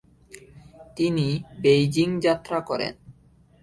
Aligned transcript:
তিনি 0.97 1.27
বেইজিং 1.61 2.09
যাত্রা 2.19 2.57
করেন। 2.59 2.93